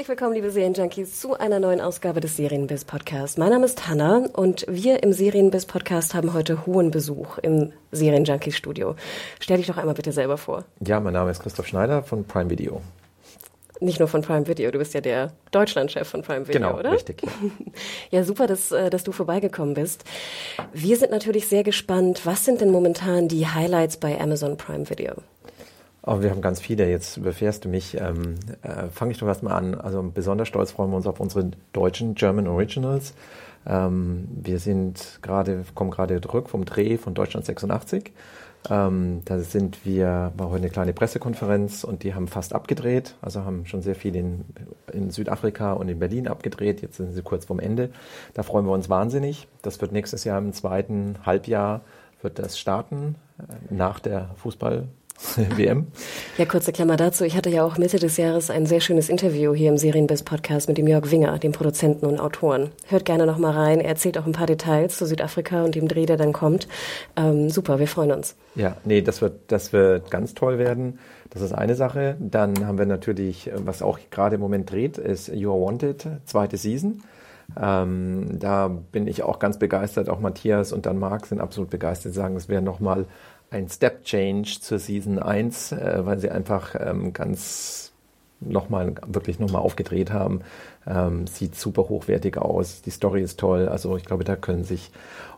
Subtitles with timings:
[0.00, 3.36] Herzlich willkommen, liebe Serienjunkies, zu einer neuen Ausgabe des Serienbiz Podcast.
[3.36, 8.56] Mein Name ist Hanna und wir im Serienbiz Podcast haben heute hohen Besuch im Serienjunkies
[8.56, 8.96] Studio.
[9.40, 10.64] Stell dich doch einmal bitte selber vor.
[10.80, 12.80] Ja, mein Name ist Christoph Schneider von Prime Video.
[13.80, 16.92] Nicht nur von Prime Video, du bist ja der Deutschlandchef von Prime Video, genau, oder?
[16.92, 17.20] richtig.
[18.10, 20.04] Ja, super, dass, äh, dass du vorbeigekommen bist.
[20.72, 22.22] Wir sind natürlich sehr gespannt.
[22.24, 25.12] Was sind denn momentan die Highlights bei Amazon Prime Video?
[26.02, 26.88] Oh, wir haben ganz viele.
[26.88, 28.00] Jetzt überfährst du mich.
[28.00, 29.74] Ähm, äh, Fange ich doch erstmal an.
[29.74, 33.14] Also besonders stolz freuen wir uns auf unsere deutschen German Originals.
[33.66, 38.12] Ähm, wir sind gerade, kommen gerade zurück vom Dreh von Deutschland 86.
[38.70, 43.14] Ähm, da sind wir, war heute eine kleine Pressekonferenz und die haben fast abgedreht.
[43.20, 44.44] Also haben schon sehr viel in,
[44.92, 46.80] in Südafrika und in Berlin abgedreht.
[46.80, 47.90] Jetzt sind sie kurz vorm Ende.
[48.32, 49.48] Da freuen wir uns wahnsinnig.
[49.60, 51.82] Das wird nächstes Jahr im zweiten Halbjahr
[52.22, 54.88] wird das starten, äh, nach der Fußball
[55.56, 55.86] WM.
[56.38, 57.24] Ja, kurze Klammer dazu.
[57.24, 60.68] Ich hatte ja auch Mitte des Jahres ein sehr schönes Interview hier im Serienbiz Podcast
[60.68, 62.70] mit dem Jörg Winger, dem Produzenten und Autoren.
[62.88, 63.80] Hört gerne noch mal rein.
[63.80, 66.68] Er erzählt auch ein paar Details zu Südafrika und dem Dreh, der dann kommt.
[67.16, 68.34] Ähm, super, wir freuen uns.
[68.54, 70.98] Ja, nee, das wird, das wird ganz toll werden.
[71.30, 72.16] Das ist eine Sache.
[72.18, 76.56] Dann haben wir natürlich, was auch gerade im Moment dreht, ist You Are Wanted, zweite
[76.56, 77.02] Season.
[77.60, 80.08] Ähm, da bin ich auch ganz begeistert.
[80.08, 83.06] Auch Matthias und dann Marc sind absolut begeistert, sagen, es wäre nochmal
[83.50, 87.92] ein Step Change zur Season 1, äh, weil sie einfach ähm, ganz
[88.40, 90.40] nochmal, wirklich nochmal aufgedreht haben.
[90.86, 93.68] Ähm, sieht super hochwertig aus, die Story ist toll.
[93.68, 94.90] Also ich glaube, da können sich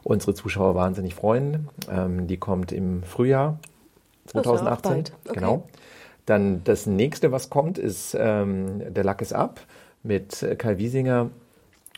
[0.05, 1.69] unsere Zuschauer wahnsinnig freuen.
[1.91, 3.59] Ähm, die kommt im Frühjahr
[4.27, 4.93] 2018.
[4.93, 5.11] Okay.
[5.35, 5.69] Genau.
[6.27, 9.61] Dann das nächste, was kommt, ist ähm, Der Lack ist ab
[10.05, 11.31] mit Kai Wiesinger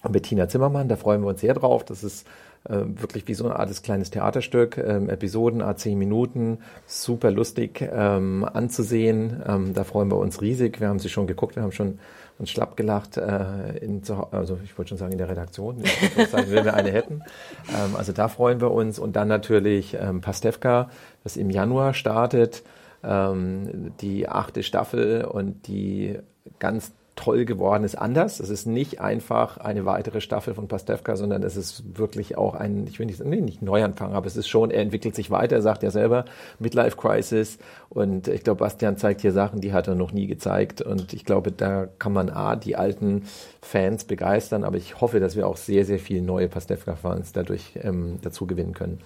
[0.02, 0.88] und Bettina Zimmermann.
[0.88, 1.84] Da freuen wir uns sehr drauf.
[1.84, 2.26] Das ist
[2.66, 8.44] wirklich wie so eine Art kleines Theaterstück, ähm, Episoden, a zehn Minuten, super lustig ähm,
[8.44, 9.42] anzusehen.
[9.46, 10.80] Ähm, da freuen wir uns riesig.
[10.80, 11.98] Wir haben sie schon geguckt, wir haben schon
[12.38, 14.02] uns schlapp gelacht, äh, in,
[14.32, 15.82] also ich wollte schon sagen in der Redaktion,
[16.30, 17.22] sagen, wenn wir eine hätten.
[17.68, 18.98] Ähm, also da freuen wir uns.
[18.98, 20.90] Und dann natürlich ähm, Pastewka,
[21.22, 22.62] das im Januar startet,
[23.04, 26.18] ähm, die achte Staffel und die
[26.58, 28.40] ganz toll geworden ist anders.
[28.40, 32.86] Es ist nicht einfach eine weitere Staffel von Pastewka, sondern es ist wirklich auch ein,
[32.86, 35.62] ich will nicht, nee, nicht Neuanfang, aber es ist schon, er entwickelt sich weiter, er
[35.62, 36.24] sagt ja selber,
[36.58, 37.58] Midlife Crisis.
[37.88, 40.82] Und ich glaube, Bastian zeigt hier Sachen, die hat er noch nie gezeigt.
[40.82, 43.24] Und ich glaube, da kann man A, die alten
[43.60, 48.18] Fans begeistern, aber ich hoffe, dass wir auch sehr, sehr viele neue Pastewka-Fans dadurch ähm,
[48.22, 49.00] dazu gewinnen können.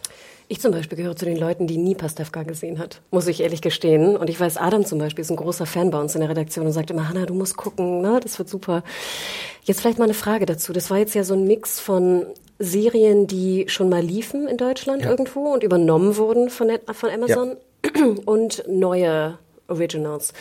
[0.50, 3.60] Ich zum Beispiel gehöre zu den Leuten, die nie Pastewka gesehen hat, muss ich ehrlich
[3.60, 4.16] gestehen.
[4.16, 6.64] Und ich weiß, Adam zum Beispiel ist ein großer Fan bei uns in der Redaktion
[6.64, 8.18] und sagt immer, Hanna, du musst gucken, ne?
[8.22, 8.82] das wird super.
[9.64, 10.72] Jetzt vielleicht mal eine Frage dazu.
[10.72, 12.24] Das war jetzt ja so ein Mix von
[12.58, 15.10] Serien, die schon mal liefen in Deutschland ja.
[15.10, 18.06] irgendwo und übernommen wurden von, von Amazon ja.
[18.24, 19.38] und neue
[19.68, 20.32] Originals.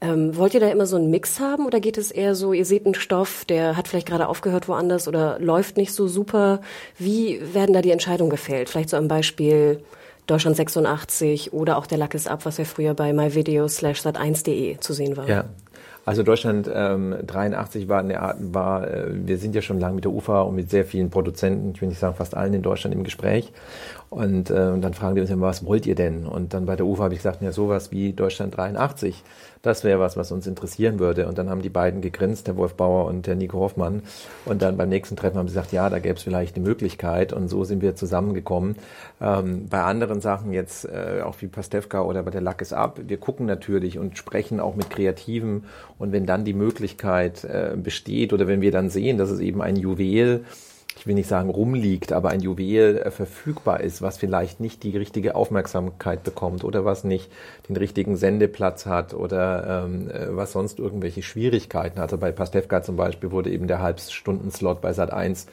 [0.00, 2.64] Ähm, wollt ihr da immer so einen Mix haben oder geht es eher so, ihr
[2.64, 6.60] seht einen Stoff, der hat vielleicht gerade aufgehört woanders oder läuft nicht so super?
[6.98, 8.68] Wie werden da die Entscheidungen gefällt?
[8.68, 9.82] Vielleicht so am Beispiel
[10.26, 14.78] Deutschland 86 oder auch der Lack ist ab, was ja früher bei myvideo slash sat1.de
[14.78, 15.28] zu sehen war.
[15.28, 15.44] Ja,
[16.06, 20.12] also Deutschland ähm, 83 war, eine war äh, wir sind ja schon lange mit der
[20.12, 23.04] UFA und mit sehr vielen Produzenten, ich will nicht sagen fast allen in Deutschland im
[23.04, 23.52] Gespräch.
[24.10, 26.26] Und, äh, und dann fragen die uns immer, was wollt ihr denn?
[26.26, 29.22] Und dann bei der UFA habe ich gesagt, ja sowas wie Deutschland 83.
[29.62, 31.28] Das wäre was, was uns interessieren würde.
[31.28, 34.02] Und dann haben die beiden gegrinst, der Wolf Bauer und der Nico Hoffmann.
[34.46, 37.32] Und dann beim nächsten Treffen haben sie gesagt, ja, da gäbe es vielleicht eine Möglichkeit.
[37.32, 38.74] Und so sind wir zusammengekommen.
[39.20, 42.98] Ähm, bei anderen Sachen jetzt, äh, auch wie Pastewka oder bei der Lack ist ab,
[43.06, 45.66] wir gucken natürlich und sprechen auch mit Kreativen.
[45.98, 49.62] Und wenn dann die Möglichkeit äh, besteht oder wenn wir dann sehen, dass es eben
[49.62, 50.44] ein Juwel
[51.00, 54.98] ich will nicht sagen rumliegt, aber ein Juwel äh, verfügbar ist, was vielleicht nicht die
[54.98, 57.32] richtige Aufmerksamkeit bekommt oder was nicht
[57.70, 62.10] den richtigen Sendeplatz hat oder ähm, äh, was sonst irgendwelche Schwierigkeiten hat.
[62.10, 65.46] Also bei Pastewka zum Beispiel wurde eben der Halbstundenslot bei Sat 1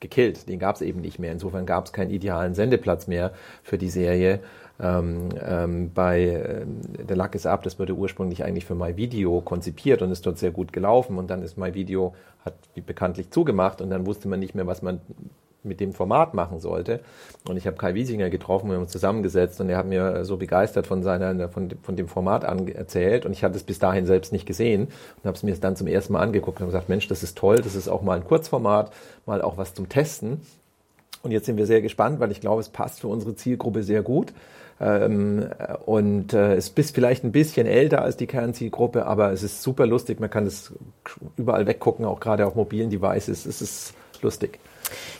[0.00, 0.48] gekillt.
[0.48, 1.32] Den gab es eben nicht mehr.
[1.32, 3.32] Insofern gab es keinen idealen Sendeplatz mehr
[3.62, 4.40] für die Serie.
[4.80, 6.66] Ähm, ähm, bei äh,
[7.04, 10.50] Der Lack ist ab, das wurde ursprünglich eigentlich für MyVideo konzipiert und ist dort sehr
[10.50, 11.18] gut gelaufen.
[11.18, 12.14] Und dann ist MyVideo,
[12.44, 15.00] hat wie bekanntlich zugemacht und dann wusste man nicht mehr, was man
[15.62, 17.00] mit dem Format machen sollte.
[17.48, 20.36] Und ich habe Kai Wiesinger getroffen, wir haben uns zusammengesetzt und er hat mir so
[20.36, 24.06] begeistert von seiner, von, von dem Format an erzählt und ich hatte es bis dahin
[24.06, 27.08] selbst nicht gesehen und habe es mir dann zum ersten Mal angeguckt und gesagt, Mensch,
[27.08, 28.92] das ist toll, das ist auch mal ein Kurzformat,
[29.26, 30.40] mal auch was zum Testen.
[31.22, 34.02] Und jetzt sind wir sehr gespannt, weil ich glaube, es passt für unsere Zielgruppe sehr
[34.02, 34.32] gut.
[34.80, 35.46] Ähm,
[35.84, 39.86] und äh, es ist vielleicht ein bisschen älter als die Kernzielgruppe, aber es ist super
[39.86, 40.20] lustig.
[40.20, 40.72] Man kann es
[41.36, 43.44] überall weggucken, auch gerade auf mobilen Devices.
[43.44, 44.58] Es ist lustig.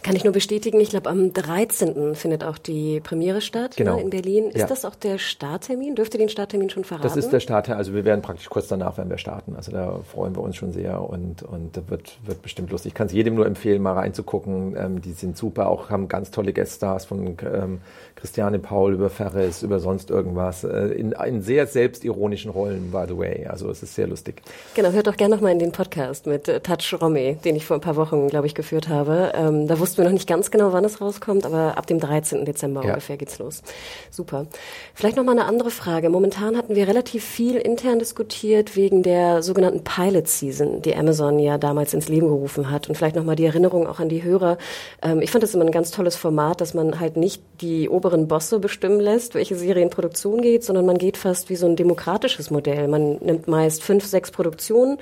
[0.03, 0.81] Kann ich nur bestätigen.
[0.81, 2.15] Ich glaube, am 13.
[2.15, 3.97] findet auch die Premiere statt genau.
[3.97, 4.51] ne, in Berlin.
[4.51, 4.67] Ist ja.
[4.67, 5.95] das auch der Starttermin?
[5.95, 7.07] Dürft ihr den Starttermin schon verraten?
[7.07, 7.79] Das ist der Starttermin.
[7.79, 9.55] Also wir werden praktisch kurz danach werden wir starten.
[9.57, 12.91] Also da freuen wir uns schon sehr und, und das wird, wird bestimmt lustig.
[12.91, 14.77] Ich kann es jedem nur empfehlen, mal reinzugucken.
[14.77, 17.81] Ähm, die sind super, auch haben ganz tolle Gueststars von ähm,
[18.17, 20.65] Christiane Paul über Ferris, über sonst irgendwas.
[20.65, 23.47] Äh, in, in sehr selbstironischen Rollen, by the way.
[23.47, 24.43] Also es ist sehr lustig.
[24.75, 27.77] Genau, hört doch gerne nochmal in den Podcast mit äh, Touch Romy, den ich vor
[27.77, 29.33] ein paar Wochen, glaube ich, geführt habe.
[29.35, 32.45] Ähm, da wussten wir noch nicht ganz genau, wann es rauskommt, aber ab dem 13.
[32.45, 32.91] Dezember ja.
[32.91, 33.63] ungefähr geht's los.
[34.11, 34.47] Super.
[34.95, 36.11] Vielleicht noch mal eine andere Frage.
[36.11, 41.59] Momentan hatten wir relativ viel intern diskutiert wegen der sogenannten Pilot Season, die Amazon ja
[41.59, 42.89] damals ins Leben gerufen hat.
[42.89, 44.59] Und vielleicht noch mal die Erinnerung auch an die Hörer.
[45.03, 48.29] Ähm, ich fand das immer ein ganz tolles Format, dass man halt nicht die oberen
[48.29, 51.77] Bosse bestimmen lässt, welche Serie in Produktion geht, sondern man geht fast wie so ein
[51.77, 52.89] demokratisches Modell.
[52.89, 54.99] Man nimmt meist fünf, sechs Produktionen,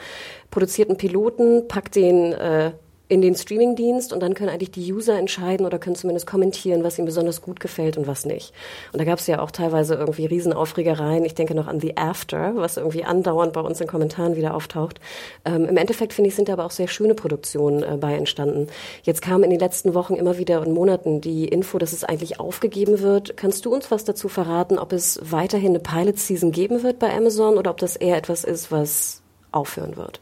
[0.51, 2.73] produziert einen Piloten, packt den äh,
[3.09, 6.99] in den Streamingdienst und dann können eigentlich die User entscheiden oder können zumindest kommentieren, was
[6.99, 8.53] ihnen besonders gut gefällt und was nicht.
[8.93, 11.25] Und da gab es ja auch teilweise irgendwie Riesenaufregereien.
[11.25, 15.01] Ich denke noch an The After, was irgendwie andauernd bei uns in Kommentaren wieder auftaucht.
[15.47, 18.69] Ähm, Im Endeffekt finde ich, sind da aber auch sehr schöne Produktionen äh, bei entstanden.
[19.05, 22.39] Jetzt kam in den letzten Wochen immer wieder und Monaten die Info, dass es eigentlich
[22.39, 23.39] aufgegeben wird.
[23.39, 27.15] Kannst du uns was dazu verraten, ob es weiterhin eine Pilot Season geben wird bei
[27.15, 30.21] Amazon oder ob das eher etwas ist, was aufhören wird?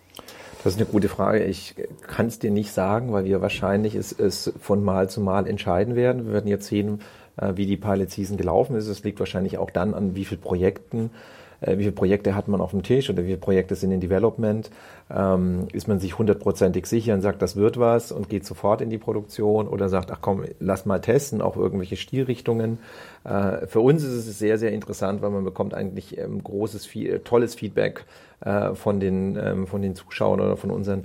[0.66, 1.44] Das ist eine gute Frage.
[1.44, 1.76] Ich
[2.08, 5.94] kann es dir nicht sagen, weil wir wahrscheinlich es, es von Mal zu Mal entscheiden
[5.94, 6.26] werden.
[6.26, 7.02] Wir werden jetzt sehen,
[7.36, 8.88] äh, wie die Pilot Season gelaufen ist.
[8.88, 11.10] Es liegt wahrscheinlich auch dann an, wie viele Projekten
[11.60, 14.70] wie viele Projekte hat man auf dem Tisch oder wie viele Projekte sind in Development,
[15.10, 18.90] ähm, ist man sich hundertprozentig sicher und sagt, das wird was und geht sofort in
[18.90, 22.78] die Produktion oder sagt, ach komm, lass mal testen, auch irgendwelche Stilrichtungen.
[23.24, 27.20] Äh, für uns ist es sehr, sehr interessant, weil man bekommt eigentlich ähm, großes, viel,
[27.20, 28.04] tolles Feedback
[28.40, 31.04] äh, von, den, ähm, von den Zuschauern oder von unseren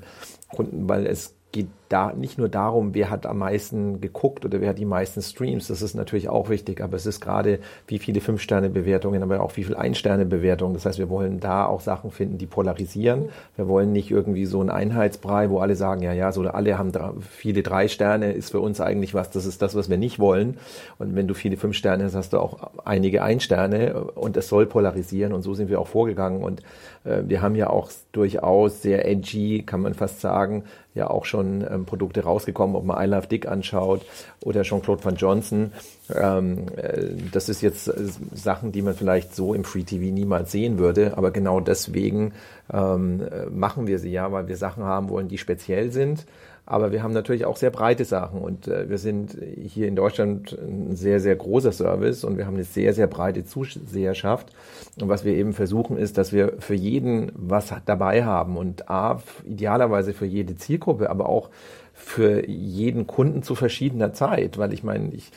[0.50, 4.70] Kunden, weil es geht da nicht nur darum, wer hat am meisten geguckt oder wer
[4.70, 8.22] hat die meisten Streams, das ist natürlich auch wichtig, aber es ist gerade, wie viele
[8.22, 10.74] Fünf-Sterne-Bewertungen, aber auch wie viele Ein-Sterne-Bewertungen.
[10.74, 13.30] Das heißt, wir wollen da auch Sachen finden, die polarisieren.
[13.56, 16.92] Wir wollen nicht irgendwie so einen Einheitsbrei, wo alle sagen, ja, ja, so alle haben
[16.92, 20.20] drei, viele drei Sterne, ist für uns eigentlich was, das ist das, was wir nicht
[20.20, 20.58] wollen.
[20.98, 24.66] Und wenn du viele fünf Sterne hast, hast du auch einige Ein-Sterne und es soll
[24.66, 26.62] polarisieren und so sind wir auch vorgegangen und
[27.04, 31.66] äh, wir haben ja auch durchaus sehr edgy, kann man fast sagen, ja auch schon
[31.70, 34.02] ähm, Produkte rausgekommen, ob man I Love Dick anschaut
[34.44, 35.72] oder Jean-Claude Van Johnson.
[36.14, 37.94] Ähm, äh, das ist jetzt äh,
[38.34, 42.34] Sachen, die man vielleicht so im Free TV niemals sehen würde, aber genau deswegen
[42.72, 46.26] ähm, äh, machen wir sie ja, weil wir Sachen haben wollen, die speziell sind
[46.66, 50.58] aber wir haben natürlich auch sehr breite Sachen und äh, wir sind hier in Deutschland
[50.58, 54.54] ein sehr, sehr großer Service und wir haben eine sehr, sehr breite Zuseherschaft.
[55.02, 59.22] Und was wir eben versuchen ist, dass wir für jeden was dabei haben und A,
[59.44, 61.50] idealerweise für jede Zielgruppe, aber auch
[61.94, 65.32] für jeden Kunden zu verschiedener Zeit, weil ich meine, ich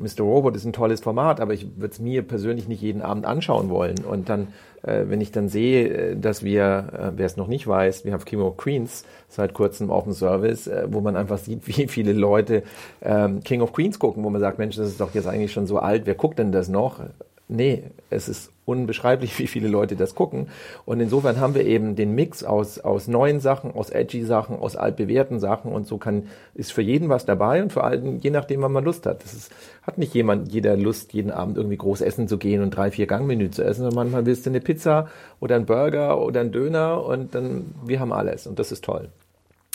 [0.00, 0.22] Mr.
[0.22, 3.70] Robot ist ein tolles Format, aber ich würde es mir persönlich nicht jeden Abend anschauen
[3.70, 4.04] wollen.
[4.04, 4.48] Und dann,
[4.82, 8.12] äh, wenn ich dann sehe, äh, dass wir, äh, wer es noch nicht weiß, wir
[8.12, 12.12] haben King Queens seit kurzem auf dem Service, äh, wo man einfach sieht, wie viele
[12.12, 12.62] Leute
[13.02, 15.66] ähm, King of Queens gucken, wo man sagt, Mensch, das ist doch jetzt eigentlich schon
[15.66, 17.00] so alt, wer guckt denn das noch?
[17.48, 20.48] Nee, es ist unbeschreiblich, wie viele Leute das gucken.
[20.84, 24.76] Und insofern haben wir eben den Mix aus, aus neuen Sachen, aus edgy Sachen, aus
[24.76, 28.60] altbewährten Sachen und so kann, ist für jeden was dabei und für allen, je nachdem,
[28.60, 29.24] wann man Lust hat.
[29.24, 29.50] Das ist,
[29.82, 33.06] hat nicht jemand, jeder Lust, jeden Abend irgendwie groß essen zu gehen und drei, vier
[33.06, 35.08] Gangmenü zu essen, sondern manchmal willst du eine Pizza
[35.40, 39.08] oder einen Burger oder einen Döner und dann, wir haben alles und das ist toll.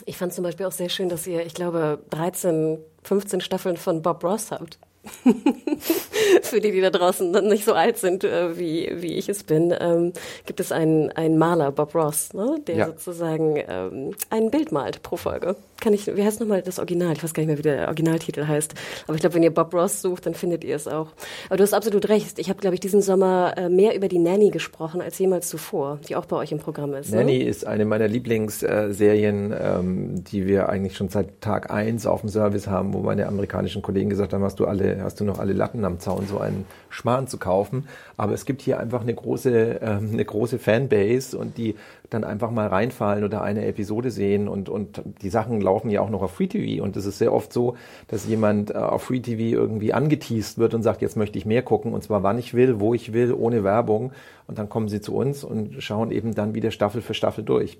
[0.05, 4.01] Ich fand zum Beispiel auch sehr schön, dass ihr, ich glaube, 13, 15 Staffeln von
[4.01, 4.77] Bob Ross habt.
[6.41, 9.73] Für die, die da draußen nicht so alt sind, äh, wie, wie ich es bin,
[9.77, 10.13] ähm,
[10.45, 12.85] gibt es einen, einen Maler, Bob Ross, ne, der ja.
[12.87, 15.55] sozusagen ähm, ein Bild malt pro Folge.
[15.81, 17.11] Kann ich, wie heißt nochmal das Original?
[17.13, 18.73] Ich weiß gar nicht mehr, wie der Originaltitel heißt.
[19.05, 21.09] Aber ich glaube, wenn ihr Bob Ross sucht, dann findet ihr es auch.
[21.47, 22.39] Aber du hast absolut recht.
[22.39, 25.99] Ich habe, glaube ich, diesen Sommer äh, mehr über die Nanny gesprochen als jemals zuvor,
[26.07, 27.11] die auch bei euch im Programm ist.
[27.11, 27.17] Ne?
[27.17, 27.43] Nanny ne?
[27.43, 32.67] ist eine meiner Lieblingsserien, ähm, die wir eigentlich schon seit Tag eins auf dem Service
[32.67, 35.85] haben, wo meine amerikanischen Kollegen gesagt haben, hast du alle hast du noch alle Latten
[35.85, 37.87] am Zaun, so einen Schmarrn zu kaufen.
[38.17, 41.75] Aber es gibt hier einfach eine große, ähm, eine große Fanbase und die
[42.09, 46.09] dann einfach mal reinfallen oder eine Episode sehen und, und die Sachen laufen ja auch
[46.09, 47.75] noch auf Free TV und es ist sehr oft so,
[48.07, 51.63] dass jemand äh, auf Free TV irgendwie angeteased wird und sagt, jetzt möchte ich mehr
[51.63, 54.11] gucken und zwar wann ich will, wo ich will, ohne Werbung
[54.47, 57.79] und dann kommen sie zu uns und schauen eben dann wieder Staffel für Staffel durch.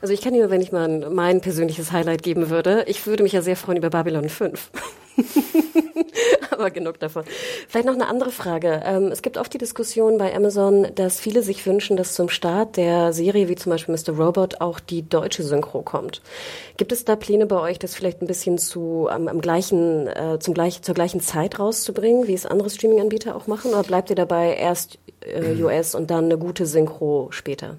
[0.00, 3.32] Also ich kann dir, wenn ich mal mein persönliches Highlight geben würde, ich würde mich
[3.32, 4.70] ja sehr freuen über Babylon 5.
[6.50, 7.24] Aber genug davon.
[7.68, 8.82] Vielleicht noch eine andere Frage.
[8.84, 12.76] Ähm, es gibt oft die Diskussion bei Amazon, dass viele sich wünschen, dass zum Start
[12.76, 14.16] der Serie, wie zum Beispiel Mr.
[14.16, 16.22] Robot, auch die deutsche Synchro kommt.
[16.76, 20.38] Gibt es da Pläne bei euch, das vielleicht ein bisschen zu, am, am gleichen, äh,
[20.40, 23.72] zum gleich, zur gleichen Zeit rauszubringen, wie es andere Streaming-Anbieter auch machen?
[23.72, 27.76] Oder bleibt ihr dabei erst äh, US und dann eine gute Synchro später?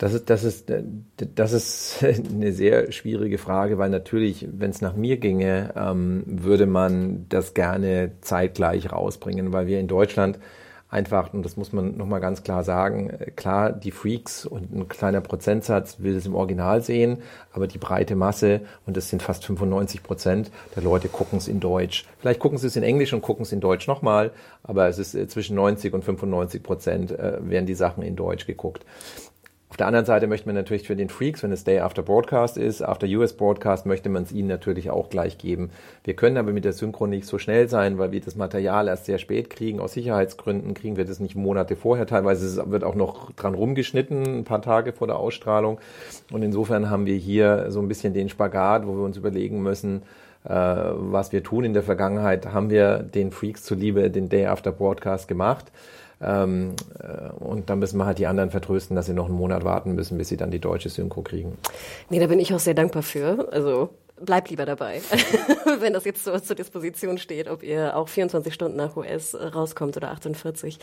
[0.00, 0.72] Das ist, das ist,
[1.18, 2.02] das ist
[2.32, 7.52] eine sehr schwierige Frage, weil natürlich, wenn es nach mir ginge, ähm, würde man das
[7.52, 10.38] gerne zeitgleich rausbringen, weil wir in Deutschland
[10.88, 15.20] einfach, und das muss man nochmal ganz klar sagen, klar, die Freaks und ein kleiner
[15.20, 17.18] Prozentsatz will es im Original sehen,
[17.52, 21.60] aber die breite Masse, und das sind fast 95 Prozent der Leute, gucken es in
[21.60, 22.06] Deutsch.
[22.18, 25.14] Vielleicht gucken sie es in Englisch und gucken es in Deutsch nochmal, aber es ist
[25.14, 28.86] äh, zwischen 90 und 95 Prozent äh, werden die Sachen in Deutsch geguckt.
[29.70, 32.58] Auf der anderen Seite möchte man natürlich für den Freaks, wenn es Day After Broadcast
[32.58, 35.70] ist, After US Broadcast, möchte man es ihnen natürlich auch gleich geben.
[36.02, 39.04] Wir können aber mit der Synchro nicht so schnell sein, weil wir das Material erst
[39.04, 39.78] sehr spät kriegen.
[39.78, 42.04] Aus Sicherheitsgründen kriegen wir das nicht Monate vorher.
[42.08, 45.78] Teilweise wird auch noch dran rumgeschnitten, ein paar Tage vor der Ausstrahlung.
[46.32, 50.02] Und insofern haben wir hier so ein bisschen den Spagat, wo wir uns überlegen müssen,
[50.42, 51.62] äh, was wir tun.
[51.62, 55.66] In der Vergangenheit haben wir den Freaks zuliebe den Day After Broadcast gemacht.
[56.20, 59.64] Ähm, äh, und dann müssen wir halt die anderen vertrösten, dass sie noch einen Monat
[59.64, 61.56] warten müssen, bis sie dann die deutsche Synchro kriegen.
[62.10, 63.48] Nee, da bin ich auch sehr dankbar für.
[63.52, 65.00] Also bleib lieber dabei,
[65.80, 69.96] wenn das jetzt so zur Disposition steht, ob ihr auch 24 Stunden nach US rauskommt
[69.96, 70.78] oder 48.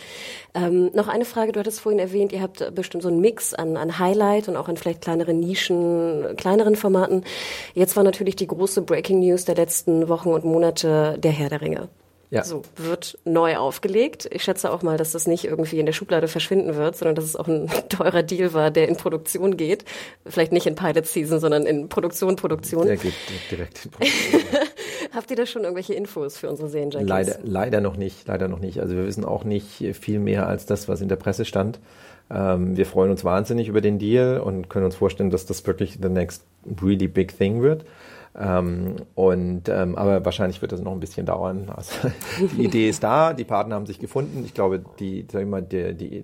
[0.53, 3.77] Ähm, noch eine Frage, du hattest vorhin erwähnt, ihr habt bestimmt so einen Mix an,
[3.77, 7.23] an Highlight und auch an vielleicht kleineren Nischen, kleineren Formaten.
[7.73, 11.61] Jetzt war natürlich die große Breaking News der letzten Wochen und Monate der Herr der
[11.61, 11.89] Ringe.
[12.29, 12.43] Ja.
[12.43, 14.27] So, wird neu aufgelegt.
[14.31, 17.23] Ich schätze auch mal, dass das nicht irgendwie in der Schublade verschwinden wird, sondern dass
[17.23, 19.85] es auch ein teurer Deal war, der in Produktion geht.
[20.25, 22.85] Vielleicht nicht in Pilot Season, sondern in Produktion, Produktion.
[22.85, 23.13] Der geht
[23.49, 24.41] direkt in Produktion.
[25.13, 27.07] Habt ihr da schon irgendwelche Infos für unsere Serienjunkies?
[27.07, 28.81] Leider, leider noch nicht, leider noch nicht.
[28.81, 31.79] Also wir wissen auch nicht viel mehr als das, was in der Presse stand.
[32.29, 35.97] Ähm, wir freuen uns wahnsinnig über den Deal und können uns vorstellen, dass das wirklich
[36.01, 36.43] the next
[36.81, 37.85] really big thing wird.
[38.39, 41.71] Ähm, und ähm, aber wahrscheinlich wird das noch ein bisschen dauern.
[41.75, 41.93] Also,
[42.57, 44.43] die Idee ist da, die Partner haben sich gefunden.
[44.45, 46.23] Ich glaube, die, sag ich mal, der, die,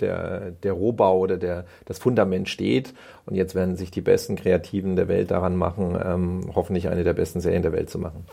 [0.00, 2.94] der, der Rohbau oder der, das Fundament steht.
[3.30, 7.14] Und jetzt werden sich die besten Kreativen der Welt daran machen, ähm, hoffentlich eine der
[7.14, 8.24] besten Serien der Welt zu machen.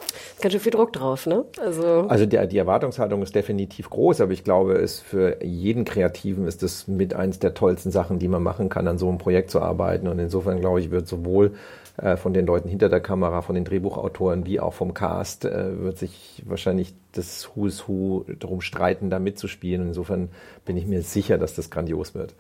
[0.42, 1.46] Ganz schön viel Druck drauf, ne?
[1.64, 6.48] Also, also der, die Erwartungshaltung ist definitiv groß, aber ich glaube, es für jeden Kreativen
[6.48, 9.52] ist es mit eins der tollsten Sachen, die man machen kann, an so einem Projekt
[9.52, 10.08] zu arbeiten.
[10.08, 11.54] Und insofern, glaube ich, wird sowohl
[11.98, 15.80] äh, von den Leuten hinter der Kamera, von den Drehbuchautoren wie auch vom Cast, äh,
[15.80, 19.90] wird sich wahrscheinlich das Who's Who darum streiten, da mitzuspielen.
[19.90, 20.30] Insofern
[20.66, 22.34] bin ich mir sicher, dass das grandios wird.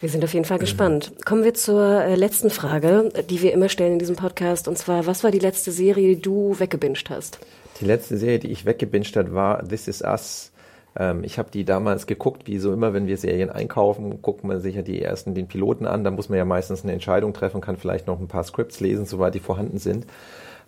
[0.00, 1.12] Wir sind auf jeden Fall gespannt.
[1.26, 4.66] Kommen wir zur äh, letzten Frage, die wir immer stellen in diesem Podcast.
[4.66, 7.38] Und zwar, was war die letzte Serie, die du weggebinged hast?
[7.80, 10.52] Die letzte Serie, die ich weggebinged habe, war This Is Us
[10.98, 14.60] ähm, ich habe die damals geguckt, wie so immer, wenn wir Serien einkaufen, guckt man
[14.60, 17.60] sich ja die ersten, den Piloten an, da muss man ja meistens eine Entscheidung treffen,
[17.60, 20.06] kann vielleicht noch ein paar Scripts lesen, soweit die vorhanden sind.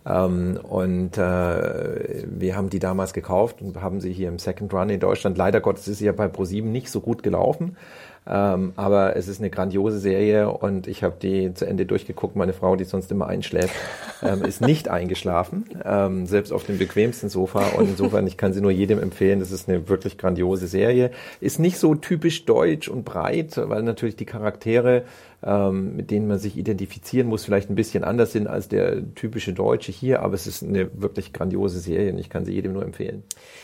[0.05, 4.89] Ähm, und äh, wir haben die damals gekauft und haben sie hier im Second Run
[4.89, 5.37] in Deutschland.
[5.37, 7.77] Leider Gottes ist sie ja bei ProSieben nicht so gut gelaufen.
[8.25, 12.35] Ähm, aber es ist eine grandiose Serie und ich habe die zu Ende durchgeguckt.
[12.35, 13.75] Meine Frau, die sonst immer einschläft,
[14.21, 17.69] ähm, ist nicht eingeschlafen, ähm, selbst auf dem bequemsten Sofa.
[17.77, 19.39] Und insofern, ich kann sie nur jedem empfehlen.
[19.39, 21.11] Das ist eine wirklich grandiose Serie.
[21.41, 25.03] Ist nicht so typisch deutsch und breit, weil natürlich die Charaktere
[25.45, 29.53] ähm, mit denen man sich identifizieren muss, vielleicht ein bisschen anders sind als der typische
[29.53, 32.83] Deutsche hier, aber es ist eine wirklich grandiose Serie und ich kann sie jedem nur
[32.83, 33.23] empfehlen.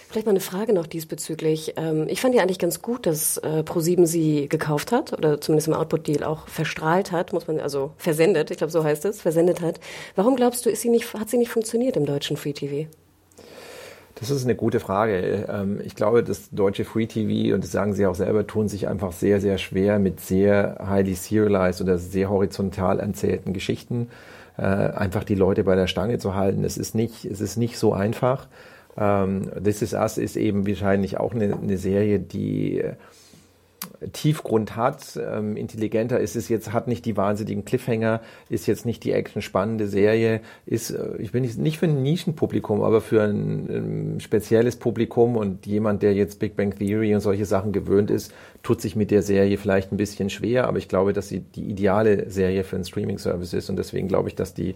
[0.09, 1.73] Vielleicht mal eine Frage noch diesbezüglich.
[1.77, 5.67] Ähm, ich fand ja eigentlich ganz gut, dass äh, ProSieben sie gekauft hat oder zumindest
[5.67, 9.61] im Output-Deal auch verstrahlt hat, muss man also versendet, ich glaube so heißt es, versendet
[9.61, 9.79] hat.
[10.15, 12.87] Warum glaubst du, ist sie nicht, hat sie nicht funktioniert im deutschen Free TV?
[14.19, 15.45] Das ist eine gute Frage.
[15.49, 18.87] Ähm, ich glaube, das deutsche Free TV, und das sagen Sie auch selber, tun sich
[18.87, 24.09] einfach sehr, sehr schwer mit sehr highly serialized oder sehr horizontal erzählten Geschichten,
[24.57, 26.65] äh, einfach die Leute bei der Stange zu halten.
[26.65, 28.47] Es ist nicht, es ist nicht so einfach.
[28.97, 32.83] Ähm, This Is Us ist eben wahrscheinlich auch eine, eine Serie, die
[34.11, 39.03] Tiefgrund hat, ähm, intelligenter ist es jetzt, hat nicht die wahnsinnigen Cliffhanger, ist jetzt nicht
[39.03, 43.23] die action spannende Serie, ist, äh, ich bin nicht, nicht für ein Nischenpublikum, aber für
[43.23, 48.11] ein, ein, spezielles Publikum und jemand, der jetzt Big Bang Theory und solche Sachen gewöhnt
[48.11, 48.33] ist,
[48.63, 51.69] tut sich mit der Serie vielleicht ein bisschen schwer, aber ich glaube, dass sie die
[51.69, 54.75] ideale Serie für einen Streaming-Service ist und deswegen glaube ich, dass die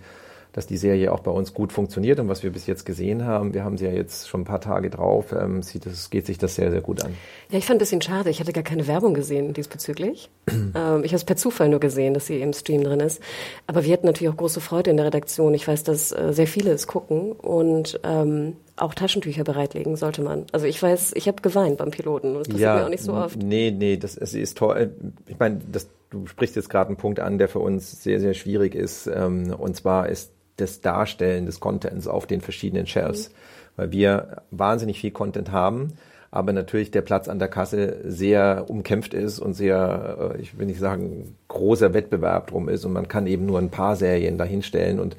[0.53, 3.53] dass die Serie auch bei uns gut funktioniert und was wir bis jetzt gesehen haben,
[3.53, 6.37] wir haben sie ja jetzt schon ein paar Tage drauf, ähm, sieht es, geht sich
[6.37, 7.15] das sehr, sehr gut an.
[7.49, 8.29] Ja, ich fand ein bisschen schade.
[8.29, 10.29] Ich hatte gar keine Werbung gesehen diesbezüglich.
[10.49, 13.21] ähm, ich habe es per Zufall nur gesehen, dass sie im Stream drin ist.
[13.65, 15.53] Aber wir hatten natürlich auch große Freude in der Redaktion.
[15.55, 20.45] Ich weiß, dass äh, sehr viele es gucken und ähm, auch Taschentücher bereitlegen sollte man.
[20.51, 22.35] Also ich weiß, ich habe geweint beim Piloten.
[22.35, 23.41] Das passiert ja, mir auch nicht so oft.
[23.41, 24.93] Nee, nee, das, das ist toll.
[25.27, 28.33] Ich meine, das, du sprichst jetzt gerade einen Punkt an, der für uns sehr, sehr
[28.33, 29.07] schwierig ist.
[29.07, 33.33] Ähm, und zwar ist das Darstellen des Contents auf den verschiedenen Shelves, mhm.
[33.75, 35.93] weil wir wahnsinnig viel Content haben,
[36.31, 40.65] aber natürlich der Platz an der Kasse sehr umkämpft ist und sehr, äh, ich will
[40.65, 44.99] nicht sagen, großer Wettbewerb drum ist und man kann eben nur ein paar Serien dahinstellen
[44.99, 45.15] und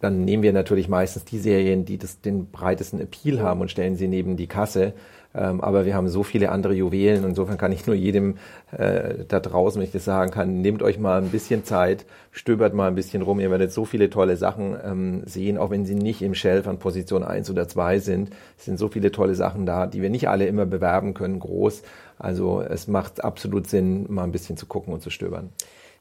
[0.00, 3.96] dann nehmen wir natürlich meistens die Serien, die das, den breitesten Appeal haben und stellen
[3.96, 4.92] sie neben die Kasse.
[5.34, 7.24] Ähm, aber wir haben so viele andere Juwelen.
[7.24, 8.36] Insofern kann ich nur jedem
[8.72, 12.72] äh, da draußen, wenn ich das sagen kann, nehmt euch mal ein bisschen Zeit, stöbert
[12.72, 13.38] mal ein bisschen rum.
[13.38, 16.78] Ihr werdet so viele tolle Sachen ähm, sehen, auch wenn sie nicht im Shelf an
[16.78, 18.30] Position 1 oder 2 sind.
[18.58, 21.82] Es sind so viele tolle Sachen da, die wir nicht alle immer bewerben können, groß.
[22.18, 25.50] Also es macht absolut Sinn, mal ein bisschen zu gucken und zu stöbern.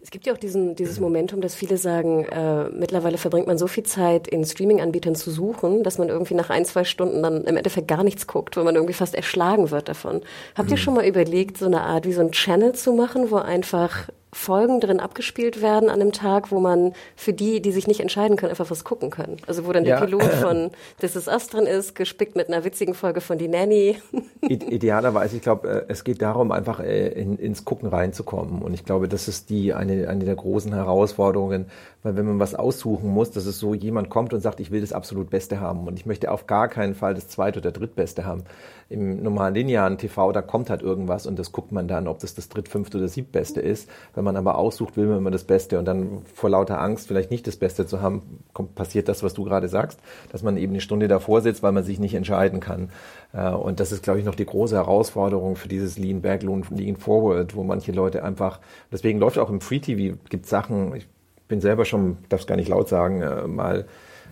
[0.05, 3.65] Es gibt ja auch diesen, dieses Momentum, dass viele sagen, äh, mittlerweile verbringt man so
[3.65, 7.57] viel Zeit in Streaming-Anbietern zu suchen, dass man irgendwie nach ein, zwei Stunden dann im
[7.57, 10.21] Endeffekt gar nichts guckt, weil man irgendwie fast erschlagen wird davon.
[10.53, 10.81] Habt ihr mhm.
[10.81, 14.82] schon mal überlegt, so eine Art wie so ein Channel zu machen, wo einfach Folgen
[14.82, 18.50] drin abgespielt werden an einem Tag, wo man für die, die sich nicht entscheiden können,
[18.50, 19.38] einfach was gucken können.
[19.48, 19.98] Also wo dann ja.
[19.98, 23.48] der Pilot von This Is Us drin ist, gespickt mit einer witzigen Folge von Die
[23.48, 23.98] Nanny.
[24.42, 28.62] Idealerweise, ich glaube, äh, es geht darum, einfach äh, in, ins Gucken reinzukommen.
[28.62, 31.68] Und ich glaube, das ist die eine, eine der großen Herausforderungen,
[32.05, 34.81] weil wenn man was aussuchen muss, dass es so jemand kommt und sagt, ich will
[34.81, 38.25] das absolut Beste haben und ich möchte auf gar keinen Fall das Zweit- oder Drittbeste
[38.25, 38.43] haben
[38.89, 42.35] im normalen linearen TV, da kommt halt irgendwas und das guckt man dann, ob das
[42.35, 43.89] das dritt, fünfte oder siebtbeste ist.
[44.13, 47.31] Wenn man aber aussucht, will man immer das Beste und dann vor lauter Angst vielleicht
[47.31, 50.00] nicht das Beste zu haben, kommt, passiert das, was du gerade sagst,
[50.31, 52.89] dass man eben eine Stunde davor sitzt, weil man sich nicht entscheiden kann.
[53.33, 56.95] Äh, und das ist, glaube ich, noch die große Herausforderung für dieses Lean Back, Lean
[56.97, 58.59] Forward, wo manche Leute einfach,
[58.91, 61.08] deswegen läuft auch im Free TV, gibt Sachen, ich
[61.47, 63.86] bin selber schon, darf es gar nicht laut sagen, äh, mal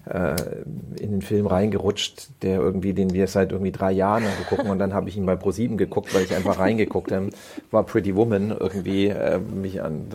[0.06, 0.36] äh,
[1.00, 4.94] in den Film reingerutscht, der irgendwie, den wir seit irgendwie drei Jahren angeguckt und dann
[4.94, 7.30] habe ich ihn bei Pro7 geguckt, weil ich einfach reingeguckt habe,
[7.72, 10.08] war Pretty Woman irgendwie äh, mich an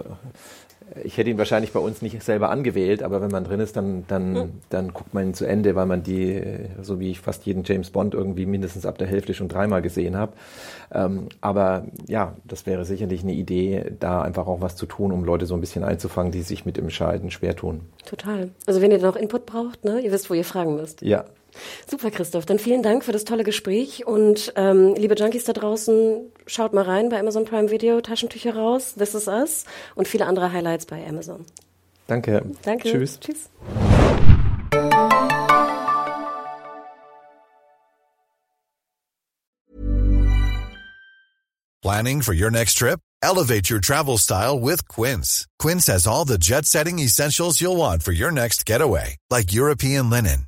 [1.04, 4.04] ich hätte ihn wahrscheinlich bei uns nicht selber angewählt, aber wenn man drin ist, dann,
[4.08, 4.52] dann, hm.
[4.70, 6.42] dann guckt man ihn zu Ende, weil man die,
[6.82, 10.16] so wie ich fast jeden James Bond irgendwie mindestens ab der Hälfte schon dreimal gesehen
[10.16, 10.32] habe.
[10.92, 15.24] Ähm, aber ja, das wäre sicherlich eine Idee, da einfach auch was zu tun, um
[15.24, 17.80] Leute so ein bisschen einzufangen, die sich mit dem Scheiden schwer tun.
[18.06, 18.50] Total.
[18.66, 21.02] Also wenn ihr noch Input braucht, ne, ihr wisst, wo ihr fragen müsst.
[21.02, 21.24] Ja,
[21.86, 22.46] Super, Christoph.
[22.46, 24.06] Dann vielen Dank für das tolle Gespräch.
[24.06, 28.94] Und ähm, liebe Junkies da draußen, schaut mal rein bei Amazon Prime Video, Taschentücher raus,
[28.98, 31.44] This is Us und viele andere Highlights bei Amazon.
[32.06, 32.42] Danke.
[32.62, 32.90] Danke.
[32.90, 33.20] Tschüss.
[33.20, 33.50] Tschüss.
[41.82, 43.00] Planning for your next trip?
[43.22, 45.46] Elevate your travel style with Quince.
[45.58, 50.47] Quince has all the jet-setting essentials you'll want for your next getaway, like European linen